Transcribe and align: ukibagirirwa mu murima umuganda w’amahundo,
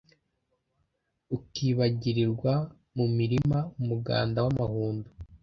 ukibagirirwa 1.35 2.53
mu 2.95 3.05
murima 3.15 3.57
umuganda 3.81 4.37
w’amahundo, 4.45 5.07